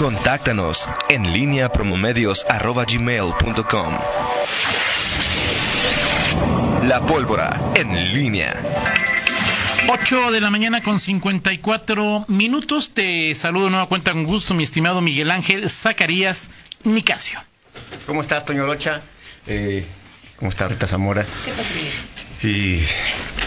[0.00, 3.98] Contáctanos en línea promomedios.com.
[6.88, 8.54] La pólvora en línea.
[9.90, 12.94] 8 de la mañana con 54 minutos.
[12.94, 16.50] Te saludo de nueva cuenta con gusto, mi estimado Miguel Ángel Zacarías
[16.82, 17.38] Nicasio.
[18.06, 19.02] ¿Cómo estás, Toño Rocha?
[19.46, 19.84] Eh,
[20.36, 21.26] ¿Cómo está Rita Zamora?
[21.44, 21.68] ¿Qué pasa?
[22.42, 22.82] Y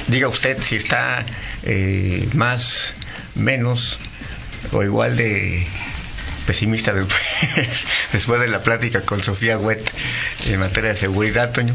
[0.07, 1.25] diga usted si está
[1.63, 2.93] eh, más,
[3.33, 3.97] menos
[4.71, 5.65] o igual de
[6.45, 7.21] pesimista después,
[8.13, 9.91] después de la plática con Sofía Wet
[10.47, 11.73] en materia de seguridad, Toño.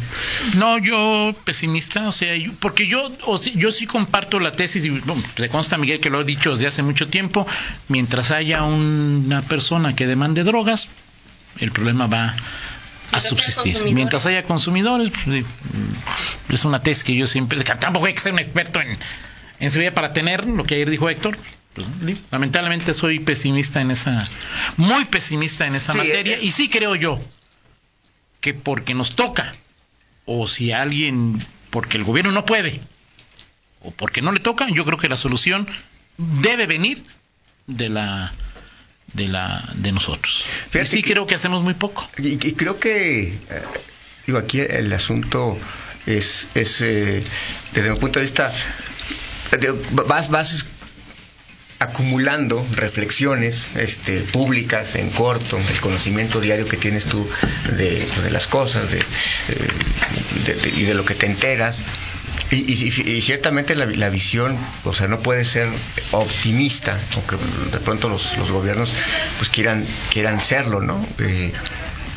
[0.57, 4.85] No, yo pesimista, o sea, yo- porque yo, o sí- yo sí comparto la tesis,
[4.85, 7.47] y bueno, le consta a Miguel que lo he dicho desde hace mucho tiempo,
[7.89, 10.89] mientras haya una persona que demande drogas,
[11.61, 12.35] el problema va
[13.13, 13.75] a subsistir.
[13.95, 18.33] Mientras haya consumidores, pues, mm, es una tesis que yo siempre, tampoco hay que ser
[18.35, 18.99] un experto en,
[19.61, 21.39] en seguridad para tener lo que ayer dijo Héctor.
[21.75, 21.87] Pues,
[22.31, 24.27] lamentablemente soy pesimista en esa,
[24.77, 27.21] muy pesimista en esa Sí, materia, eh, y sí creo yo
[28.41, 29.55] que porque nos toca,
[30.25, 32.81] o si alguien, porque el gobierno no puede,
[33.83, 35.69] o porque no le toca, yo creo que la solución
[36.17, 37.03] debe venir
[37.67, 38.33] de la
[39.13, 40.45] de la de nosotros.
[40.75, 42.09] Y sí que- creo que hacemos muy poco.
[42.19, 43.63] Y, y creo que, eh,
[44.27, 45.57] digo, aquí el asunto
[46.07, 47.23] es, es eh,
[47.73, 48.53] desde mi punto de vista,
[50.07, 50.65] vas, vas
[51.81, 57.29] acumulando reflexiones este, públicas en corto, el conocimiento diario que tienes tú
[57.77, 58.99] de, pues, de las cosas de,
[60.45, 61.83] de- de- y de lo que te enteras.
[62.51, 65.69] Y, y- y ciertamente la, la visión, o sea, no puede ser
[66.13, 67.37] optimista, aunque
[67.71, 68.91] de pronto los, los gobiernos
[69.37, 71.05] pues quieran, quieran serlo, ¿no?
[71.19, 71.53] Eh,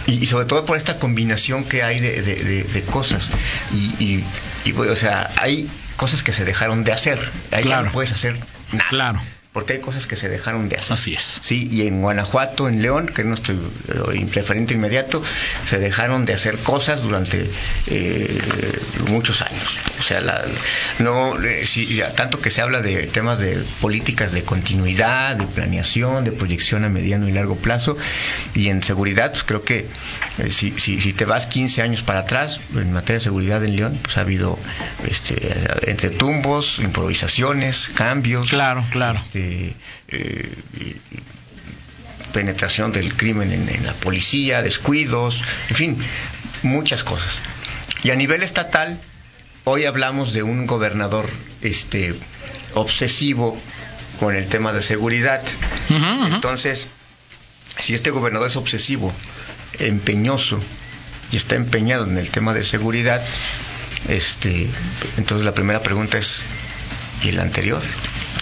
[0.08, 3.30] y, y sobre todo por esta combinación que hay de, de- de- de cosas.
[3.73, 4.23] Y, y-
[4.66, 7.20] y, o sea, hay cosas que se dejaron de hacer.
[7.52, 7.86] Ahí Claro.
[7.88, 8.38] no puedes hacer
[8.72, 8.90] nada.
[8.90, 9.22] Claro.
[9.54, 10.94] Porque hay cosas que se dejaron de hacer.
[10.94, 11.40] Así es.
[11.42, 15.22] Sí, y en Guanajuato, en León, que es nuestro eh, referente inmediato,
[15.68, 17.50] se dejaron de hacer cosas durante
[17.88, 18.40] eh,
[19.10, 19.62] muchos años.
[20.00, 20.42] O sea, la-
[21.00, 26.24] no, eh, ya, tanto que se habla de temas de políticas de continuidad, de planeación,
[26.24, 27.98] de proyección a mediano y largo plazo,
[28.56, 29.86] y en seguridad, pues creo que
[30.38, 33.75] eh, si, si, si te vas 15 años para atrás, en materia de seguridad en
[33.75, 34.58] León, pues ha habido
[35.06, 35.36] este,
[35.92, 38.48] entre tumbos, improvisaciones, cambios.
[38.48, 39.20] Claro, claro.
[39.20, 39.41] Este,
[40.09, 40.96] eh, y-
[42.34, 45.97] penetración del crimen en, en la policía, descuidos, en fin,
[46.63, 47.40] muchas cosas.
[48.03, 48.97] Y a nivel estatal,
[49.66, 51.30] hoy hablamos de un gobernador
[51.62, 52.16] este,
[52.74, 53.59] obsesivo
[54.19, 55.41] con el tema de seguridad.
[56.35, 56.88] Entonces,
[57.80, 59.13] si este gobernador es obsesivo,
[59.80, 60.62] empeñoso
[61.34, 63.22] y está empeñado en el tema de seguridad,
[64.07, 64.68] este,
[65.18, 66.41] entonces la primera pregunta es
[67.24, 67.81] ¿y el anterior?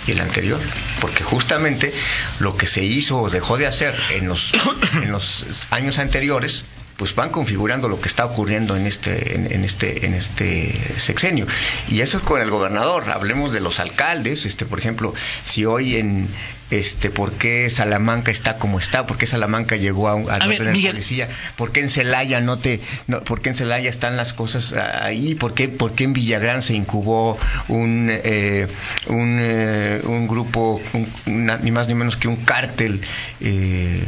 [0.10, 0.60] ¿Y el anterior?
[1.02, 1.94] Porque justamente
[2.40, 4.52] lo que se hizo o dejó de hacer en los
[4.94, 6.66] en los años anteriores
[6.98, 11.46] pues van configurando lo que está ocurriendo en este en, en este en este sexenio
[11.90, 15.14] y eso es con el gobernador hablemos de los alcaldes este por ejemplo
[15.46, 16.28] si hoy en
[16.72, 20.48] este por qué Salamanca está como está por qué Salamanca llegó a, a A no
[20.50, 20.92] ver, tener Miguel.
[20.92, 24.74] policía por qué en Celaya no te no, por qué en Celaya están las cosas
[24.74, 27.38] ahí por qué por qué en Villagrán se incubó
[27.70, 28.68] un eh,
[29.08, 33.02] un, eh, un grupo un- una- ni más ni menos que un cártel
[33.42, 34.04] eh,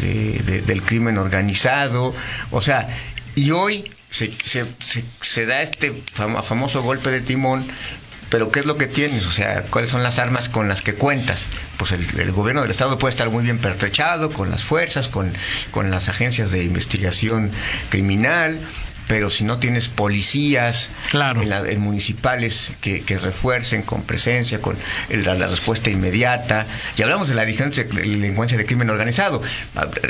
[0.00, 2.14] de- de- del crimen organizado
[2.50, 2.86] o sea
[3.34, 7.66] y hoy se, se, se, se da este fam- famoso golpe de timón
[8.28, 9.24] pero ¿qué es lo que tienes?
[9.24, 11.46] O sea, ¿cuáles son las armas con las que cuentas?
[11.76, 15.32] Pues el, el gobierno del Estado puede estar muy bien pertrechado con las fuerzas, con,
[15.70, 17.50] con las agencias de investigación
[17.90, 18.58] criminal,
[19.08, 21.40] pero si no tienes policías Claro.
[21.42, 24.76] en, la- en municipales que, que refuercen con presencia, con
[25.10, 26.66] el- la, la respuesta inmediata,
[26.96, 29.42] y hablamos de la delincuencia, delincuencia de crimen organizado,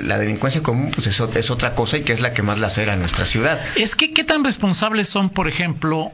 [0.02, 2.94] la delincuencia común pues es, es otra cosa y que es la que más lacera
[2.94, 3.60] a nuestra ciudad.
[3.76, 6.12] Es que qué tan responsables son, por ejemplo,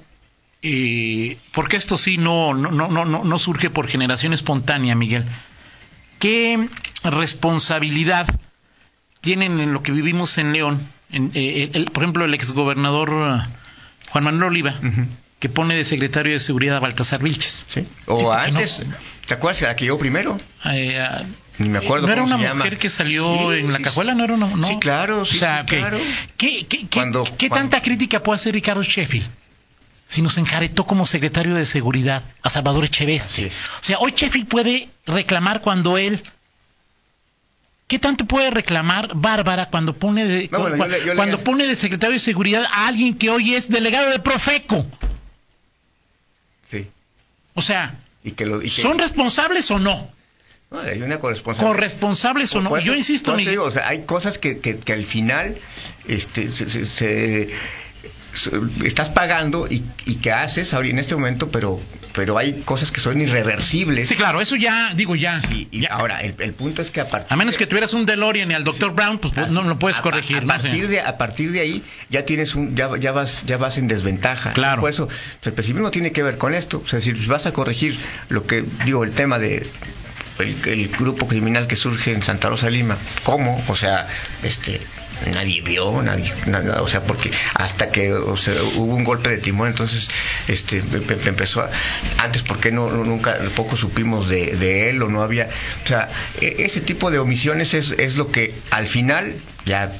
[0.62, 5.24] eh, porque esto sí no, no, no, no, no surge por generación espontánea, Miguel.
[6.18, 6.68] ¿Qué
[7.04, 8.26] responsabilidad
[9.20, 10.80] tienen en lo que vivimos en León?
[11.10, 13.54] En, eh, el- por ejemplo, el exgobernador eh,
[14.10, 14.74] Juan Manuel Oliva,
[15.40, 17.66] que pone de secretario de seguridad a Baltasar Vilches.
[18.06, 18.94] O antes, no-
[19.26, 19.62] ¿te acuerdas?
[19.62, 20.38] La que llegó primero.
[20.66, 21.04] Eh,
[21.58, 22.78] Ni me acuerdo ¿No era una se mujer llama.
[22.80, 24.14] que salió Sí, en la cajuela?
[24.14, 24.66] ¿No era una no?
[24.66, 25.98] Sí, claro, O sea, que- claro.
[26.36, 29.26] ¿qué, qué, qué- Cuando- qué cuando- tanta crítica puede hacer Ricardo Sheffield?
[30.12, 33.46] Si nos enjaretó como secretario de seguridad a Salvador Echeveste.
[33.46, 33.54] es.
[33.80, 36.20] O sea, hoy Sheffield puede reclamar cuando él.
[37.86, 41.16] ¿Qué tanto puede reclamar Bárbara cuando pone de, No, bueno, cu- yo le- yo le-
[41.16, 44.84] cuando pone de secretario de seguridad a alguien que hoy es delegado de Profeco?
[46.70, 46.88] Sí.
[47.54, 50.10] O sea, Y que lo, y que- ¿son responsables o no?
[50.70, 51.74] No, hay una corresponsabilidad.
[51.74, 52.78] Corresponsables o no.
[52.80, 53.52] Yo insisto, por eso Miguel.
[53.52, 55.56] digo, o sea, hay cosas que, que, que al final
[56.06, 57.48] este, se, se- se- se-
[58.84, 61.80] estás pagando y, y que haces ahora en este momento, pero,
[62.14, 64.08] pero hay cosas que son irreversibles.
[64.08, 65.40] Sí, claro, eso ya, digo ya.
[65.50, 65.88] Y, y ya.
[65.90, 68.54] ahora, el, el punto es que a partir A menos que tuvieras un DeLorean y
[68.54, 68.92] al Dr.
[68.94, 70.38] Brown, pues no lo puedes a- corregir.
[70.38, 73.76] A, partir de, a partir de ahí ya tienes un, ya, ya vas, ya vas
[73.78, 74.52] en desventaja.
[74.52, 74.80] Claro.
[74.80, 75.08] Por eso,
[75.44, 76.82] el pesimismo tiene que ver con esto.
[76.84, 77.98] O sea, si vas a corregir
[78.30, 79.66] lo que digo, el tema de
[80.38, 83.62] el, el grupo criminal que surge en Santa Rosa de Lima, ¿cómo?
[83.68, 84.08] O sea,
[84.42, 84.80] este
[85.30, 89.38] nadie vio, nadie, nada, o sea, porque hasta que o sea, hubo un golpe de
[89.38, 90.08] timón, entonces
[90.48, 91.70] este em- em- empezó a,
[92.18, 95.48] antes por qué no, nunca poco supimos de, de él o no había,
[95.84, 96.08] o sea,
[96.40, 99.34] e- ese tipo de omisiones es, es lo que al final
[99.66, 99.92] ya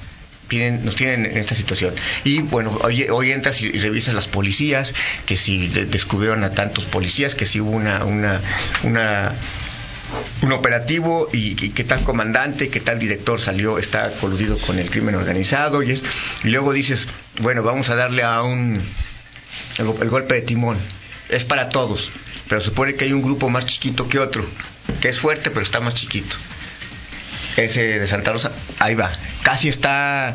[0.49, 1.95] tienen, nos tienen en esta situación.
[2.25, 4.93] Y bueno, hoy, hoy entras y, revisas las policías,
[5.25, 8.41] que si de- descubrieron a tantos policías, que si hubo una, una,
[8.83, 9.33] una
[10.43, 15.15] un operativo y, qué tal comandante, qué tal director salió, está coludido con el crimen
[15.15, 16.03] organizado y, es,
[16.45, 17.09] y luego dices,
[17.41, 18.83] bueno, vamos a darle a un
[19.79, 20.79] el, el golpe de timón.
[21.29, 22.11] Es para todos,
[22.49, 24.45] pero supone que hay un grupo más chiquito que otro,
[25.01, 26.37] que es fuerte pero está más chiquito.
[27.57, 29.13] Ese de Santa Rosa, ahí va,
[29.43, 30.35] casi está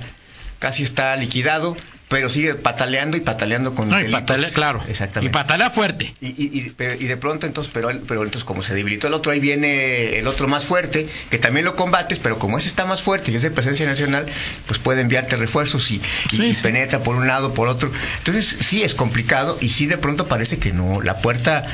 [0.59, 1.75] casi está liquidado,
[2.09, 4.81] pero sigue pataleando y pataleando con no, y patalea, claro.
[4.87, 5.29] Exactamente.
[5.29, 6.13] Y patalea fuerte.
[6.21, 9.13] Y, y, y- pero- y de pronto entonces, pero, pero entonces como se debilitó el
[9.13, 12.85] otro, ahí viene el otro más fuerte, que también lo combates, pero como ese está
[12.85, 14.25] más fuerte y es de presencia nacional,
[14.67, 16.61] pues puede enviarte refuerzos y, Sí, sí.
[16.63, 17.91] penetra por un lado, por otro.
[18.19, 21.65] Entonces sí es complicado y sí de pronto parece que no, la puerta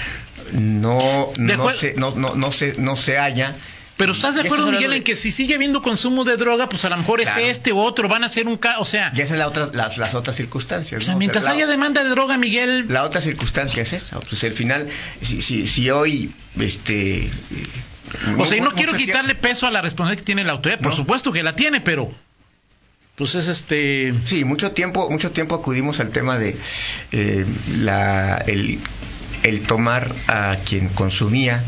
[0.51, 3.56] no, no, se, no, no, no se, no se halla.
[3.98, 6.90] Pero ¿estás de acuerdo, Miguel, en que si sigue habiendo consumo de droga, pues a
[6.90, 7.42] lo mejor Claro.
[7.42, 8.80] es este u otro, van a hacer un ca...
[8.80, 11.00] O sea, Ya esas es la otra, las, las otras circunstancias.
[11.01, 11.18] o sea, ¿no?
[11.18, 14.19] O sea, mientras la- haya demanda de droga, Miguel, La otra circunstancia es esa.
[14.19, 14.88] Pues al final,
[15.22, 17.30] si, si, si hoy, este.
[18.40, 20.80] O sea, y no quiero quitarle peso a la responsabilidad que tiene la autoridad.
[20.80, 20.98] Por No.
[20.98, 22.12] supuesto que la tiene, pero.
[23.16, 24.13] Pues es este.
[24.25, 26.57] Sí, mucho tiempo, mucho tiempo acudimos al tema de
[27.12, 27.45] eh,
[27.78, 28.80] la, el,
[29.44, 31.63] el tomar a quien consumía,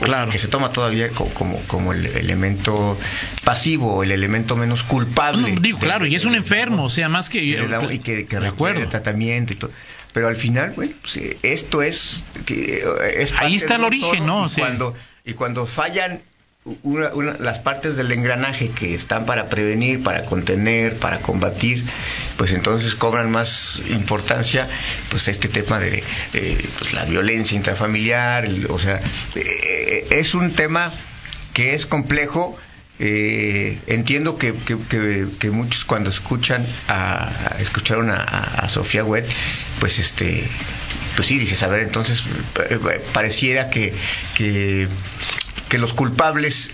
[0.00, 0.30] Claro.
[0.30, 2.98] que se toma todavía co- como, como el elemento
[3.44, 5.52] pasivo, el elemento menos culpable.
[5.52, 7.42] No, digo, de- claro, y es un enfermo, o sea, más que.
[7.42, 8.88] y que, acuerdo.
[8.88, 9.70] tratamiento y todo.
[10.12, 14.26] Pero al final, bueno, pues, eh, esto es que eh, es Ahí está el origen,
[14.26, 14.42] ¿no?
[14.42, 14.94] Y O sea- cuando
[15.24, 16.20] y cuando fallan
[16.84, 21.84] una- una- las partes del engranaje que están para prevenir, para contener, para combatir,
[22.36, 24.68] pues entonces cobran más importancia,
[25.10, 26.04] pues este tema de
[26.78, 29.00] pues, la violencia intrafamiliar, o sea,
[29.34, 30.92] eh, es un tema
[31.52, 32.56] que es complejo.
[33.04, 39.26] Eh, entiendo que, que- muchos cuando escuchan a, escucharon a, a- Sofía Wet,
[39.80, 40.44] pues este
[41.16, 42.22] pues sí dices a ver entonces
[42.70, 42.78] eh,
[43.12, 43.92] pareciera que,
[44.36, 44.86] que
[45.72, 46.70] que los culpables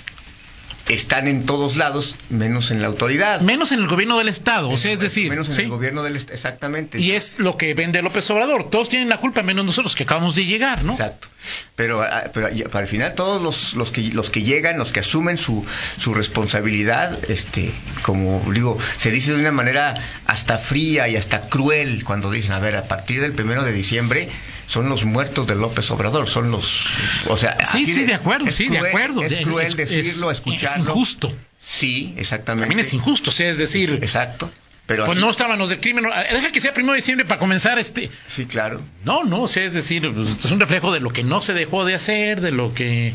[0.88, 4.76] están en todos lados menos en la autoridad Menos en el gobierno del Estado, o
[4.76, 5.28] sea, es decir.
[5.30, 5.62] menos en ¿sí?
[5.62, 8.70] el gobierno del exactamente Y es lo que vende López Obrador.
[8.70, 10.92] Todos tienen la culpa, menos nosotros que acabamos de llegar, ¿no?
[10.92, 11.28] Exacto.
[11.76, 15.38] Pero, ah, pero el final todos los, los que los que llegan, los que asumen
[15.38, 15.64] su,
[15.98, 17.70] su responsabilidad, este,
[18.02, 19.94] como digo, se dice de una manera
[20.26, 24.28] hasta fría y hasta cruel cuando dicen, a ver, a partir del primero de diciembre
[24.66, 26.84] son los muertos de López Obrador, son los,
[27.28, 29.22] o sea, Sí, sí, de acuerdo, sí, de acuerdo.
[29.22, 30.77] Es cruel es- decirlo, es- escucharlo.
[30.82, 31.32] Es injusto.
[31.60, 32.68] Sí, exactamente.
[32.68, 34.50] También es injusto, o sea, es decir, Exacto.
[34.86, 36.04] Pero pues así- no estaban los del crimen.
[36.32, 38.10] Deja que sea primero de diciembre para comenzar este.
[38.26, 38.80] Sí, claro.
[39.04, 41.52] No, no, o sea, es decir, pues, es un reflejo de lo que no se
[41.52, 43.12] dejó de hacer, de lo que.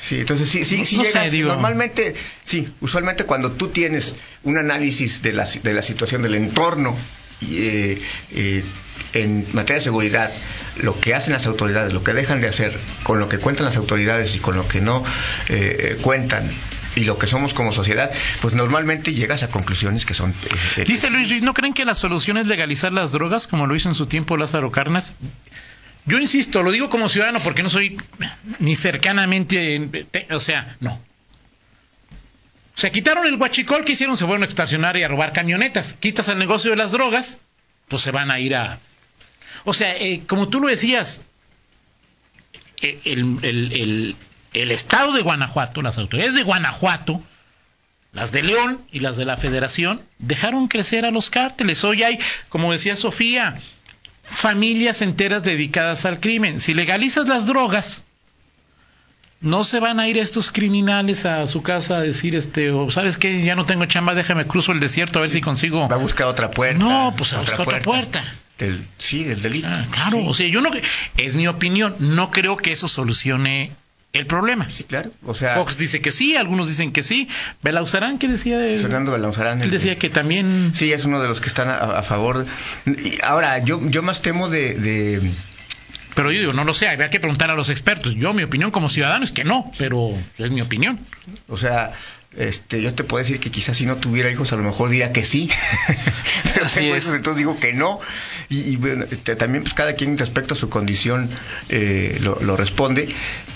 [0.00, 3.68] Sí, entonces sí, sí, No- sí no sé, llegas- digo- Normalmente, sí, usualmente cuando tú
[3.68, 6.96] tienes un análisis de la, de la situación del entorno
[7.40, 8.64] y, eh, eh,
[9.12, 10.32] en materia de seguridad,
[10.78, 13.76] lo que hacen las autoridades, lo que dejan de hacer, con lo que cuentan las
[13.76, 15.04] autoridades y con lo que no
[15.48, 16.50] eh, eh, cuentan
[16.96, 20.30] y lo que somos como sociedad, pues normalmente llegas a conclusiones que son...
[20.30, 20.34] eh,
[20.78, 23.74] eh, Dice Luis Ruiz, ¿no creen que la solución es legalizar las drogas, como lo
[23.74, 25.14] hizo en su tiempo Lázaro Carnas?
[26.04, 27.96] Yo insisto, lo digo como ciudadano porque no soy
[28.58, 31.00] ni cercanamente, te- o sea, no.
[32.74, 35.92] O sea, quitaron el guachicol que hicieron, se fueron a extorsionar y a robar camionetas.
[35.92, 37.40] Quitas el negocio de las drogas,
[37.88, 38.78] pues se van a ir a...
[39.64, 41.22] O sea, eh, como tú lo decías,
[42.80, 44.16] el- el-
[44.54, 47.22] el estado de Guanajuato, las autoridades de Guanajuato,
[48.12, 51.82] las de León y las de la Federación dejaron crecer a los cárteles.
[51.84, 52.18] Hoy hay,
[52.50, 53.58] como decía Sofía,
[54.22, 56.60] familias enteras dedicadas al crimen.
[56.60, 58.02] Si legalizas las drogas,
[59.40, 63.16] no se van a ir estos criminales a su casa a decir, este, o sabes
[63.18, 65.88] que ya no tengo chamba, déjame cruzo el desierto a ver si consigo.
[65.88, 66.78] Va a buscar otra puerta.
[66.78, 68.22] No, pues a buscar otra puerta.
[68.58, 69.66] Del- sí, del delito.
[69.68, 70.70] Ah, claro, o sea, yo no,
[71.16, 73.72] es mi opinión, no creo que eso solucione
[74.12, 74.68] el problema.
[74.70, 75.10] Sí, claro.
[75.24, 77.28] O sea, Fox dice que sí, algunos dicen que sí.
[77.62, 78.64] Belauzarán, ¿qué decía?
[78.66, 78.80] él?
[78.80, 79.58] Fernando Belauzarán.
[79.60, 80.72] Él el- decía que también...
[80.74, 82.44] Sí, es uno de los que están a, a favor.
[82.86, 85.30] Y ahora, yo, yo más temo de, de-
[86.14, 88.14] Pero yo digo, no lo sé, habría que preguntar a los expertos.
[88.14, 91.00] Yo, mi opinión como ciudadano es que no, pero es mi opinión.
[91.48, 91.92] o sea,
[92.36, 95.12] este, yo te puedo decir que quizás si no tuviera hijos a lo mejor diría
[95.12, 95.50] que sí.
[96.54, 97.04] Pero Así tengo es.
[97.04, 98.00] hijos, entonces digo que no.
[98.48, 101.28] Y, y bueno, este, también pues cada quien respecto a su condición
[101.68, 103.08] eh, lo, lo responde,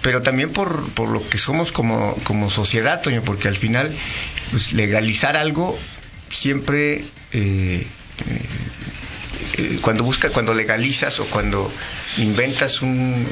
[0.02, 3.90] pero también por, por lo que somos como, como sociedad, Toño, porque al final
[4.50, 5.78] pues, legalizar algo
[6.30, 6.96] siempre...
[6.96, 7.86] eh, eh,
[9.80, 11.70] cuando busca, cuando legalizas o cuando
[12.18, 13.26] inventas un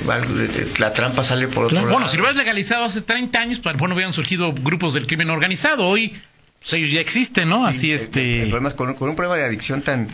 [0.78, 1.86] la trampa sale por otro Claro.
[1.86, 1.92] lado.
[1.94, 4.52] Bueno, si lo hubieras legalizado hace 30 años, pues a lo mejor no hubieran surgido
[4.52, 5.86] grupos del crimen organizado.
[5.86, 6.14] Hoy,
[6.60, 7.64] pues ellos ya existen, ¿no?
[7.72, 8.42] Sí, Así, el- este...
[8.42, 10.08] el problema es con, con un problema de adicción tan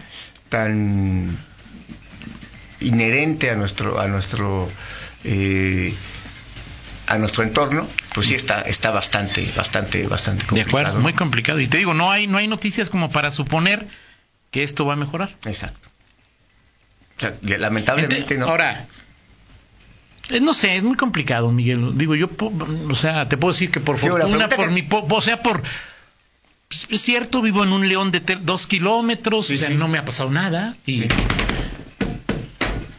[0.49, 1.39] tan
[2.81, 4.71] inherente a nuestro a nuestro
[5.25, 5.93] eh,
[7.07, 10.79] a nuestro entorno, pues sí está está bastante bastante bastante De complicado.
[10.79, 11.61] acuerdo, muy complicado.
[11.61, 13.87] Y te digo, no hay, no hay noticias como para suponer
[14.51, 15.31] que esto va a mejorar.
[15.45, 15.89] Exacto.
[17.17, 18.47] O sea, lamentablemente Ente- no.
[18.47, 18.87] Ahora,
[20.31, 21.97] eh, no sé, es muy complicado, Miguel.
[21.99, 22.29] Digo, yo,
[22.89, 25.43] o sea, te puedo decir que por Sí, la fortuna, por que- mi, o sea,
[25.43, 25.63] por,
[26.69, 29.75] pues, es cierto, vivo en un león de dos kilómetros, Sí, o sea, sí.
[29.75, 31.11] no me ha pasado nada y Sí.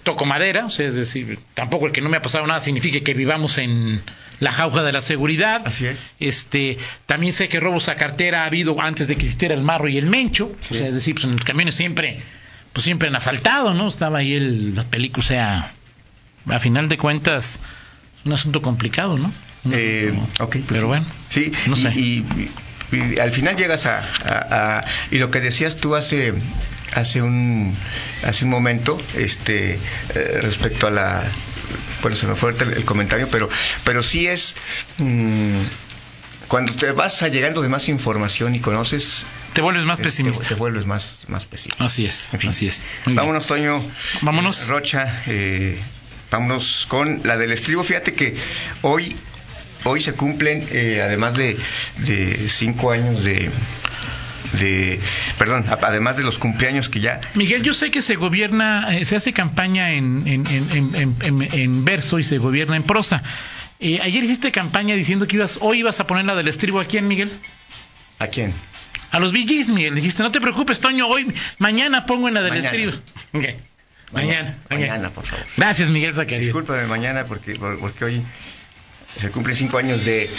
[0.04, 3.00] Toco madera, o sea, es decir, tampoco el que no me ha pasado nada significa
[3.02, 4.02] que vivamos en
[4.40, 5.62] la jauja de la seguridad.
[5.66, 6.02] Así es.
[6.20, 9.88] Este, también sé que robos a cartera ha habido antes de que existiera el marro
[9.88, 10.76] y el mencho, Sí.
[10.76, 12.20] o sea, es decir, pues en los camiones siempre,
[12.74, 13.88] pues siempre han asaltado, ¿no?
[13.88, 15.72] Estaba ahí el, la película, o sea,
[16.48, 17.60] a final de cuentas,
[18.26, 19.32] un asunto complicado, ¿no?
[19.64, 20.86] Un Eh, asunto- ok, pues pero sí.
[20.88, 21.94] bueno, Sí, no sé.
[21.96, 22.50] y- y-
[22.92, 26.34] y al final llegas a, a- a- y lo que decías tú hace
[26.94, 27.76] hace un
[28.24, 29.74] hace un momento, este
[30.16, 31.24] eh, respecto a la
[32.02, 33.50] bueno se me fue el, el comentario, pero
[33.84, 34.56] pero sí es
[34.98, 35.62] mm,
[36.48, 40.42] cuando te vas a llegando de más información y conoces te vuelves más pesimista.
[40.44, 41.84] te, te vuelves más más pesimista.
[41.84, 42.50] Así es, En fin.
[42.50, 42.80] así es.
[43.06, 43.16] Muy bien.
[43.18, 43.84] Vámonos, Toño.
[44.22, 44.68] Vámonos.
[44.68, 45.78] Rocha, eh,
[46.30, 47.84] vámonos con la del estribo.
[47.84, 48.36] Fíjate que
[48.82, 49.16] hoy,
[49.84, 51.58] hoy se cumplen, eh, además de,
[52.00, 53.50] de cinco años de,
[54.60, 55.00] de,
[55.38, 59.06] perdón, a- además de los cumpleaños que ya, Miguel, yo sé que se gobierna, eh,
[59.06, 60.46] se hace campaña en, en,
[61.54, 63.24] en, verso y se gobierna en prosa.
[63.80, 66.98] Eh, ayer hiciste campaña diciendo que ibas, hoy ibas a poner la del estribo aquí
[66.98, 67.32] en Miguel.
[68.20, 68.54] ¿a quién?
[69.10, 69.96] A los VGs, Miguel.
[69.96, 72.70] Dijiste, no te preocupes, Toño, hoy, mañana pongo en la del Mañana.
[72.70, 72.92] estribo.
[73.34, 73.46] Ok.
[74.14, 74.92] Mañana, mañana.
[74.94, 75.46] Mañana, por favor.
[75.56, 76.42] Gracias, Miguel Zacarías.
[76.42, 78.22] Discúlpame mañana porque, por- porque hoy
[79.20, 80.30] se cumplen cinco años de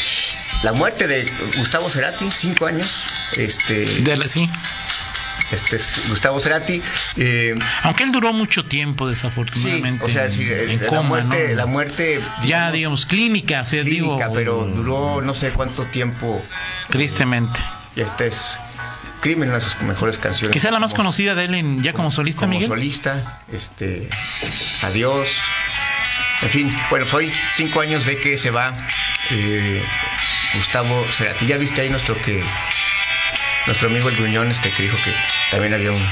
[0.63, 3.05] la muerte de Gustavo Cerati, cinco años.
[3.37, 4.49] Este, De la- sí.
[5.51, 6.81] este es Gustavo Cerati.
[7.17, 10.05] eh, Aunque él duró mucho tiempo, Sí, desafortunadamente.
[10.05, 11.55] o sea, sí, en la coma, muerte, ¿no?
[11.57, 16.41] la muerte Ya, digamos, clínica, o sea, clínica, digo, pero duró no sé cuánto tiempo.
[16.89, 17.61] tristemente.
[17.97, 18.59] Y este es
[19.21, 20.53] Crimen, una de sus mejores canciones.
[20.53, 22.69] Quizá la más Como- conocida de él en, ya como solista, como Miguel.
[22.69, 24.09] solista, este,
[24.83, 25.29] adiós.
[26.43, 28.75] En fin, bueno, soy cinco años de que se va
[29.31, 29.83] eh,
[30.55, 31.47] Gustavo Cerati.
[31.47, 32.43] Ya viste ahí nuestro que
[33.67, 35.13] nuestro amigo el gruñón este que dijo que
[35.53, 36.03] también había un,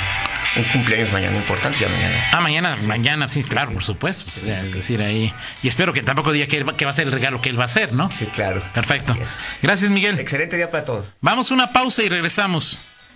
[0.56, 2.28] un cumpleaños mañana importante ya mañana.
[2.32, 4.30] Ah, mañana, mañana, sí, claro, por supuesto.
[4.36, 5.32] O sea, es decir, ahí.
[5.64, 7.48] Y espero que tampoco diga que, él va- que va a ser el regalo que
[7.48, 8.08] él va a hacer, ¿no?
[8.12, 8.62] Sí, claro.
[8.72, 9.16] Perfecto.
[9.62, 10.18] Gracias, Miguel.
[10.20, 11.06] Excelente día para todos.
[11.20, 12.78] Vamos a una pausa y regresamos.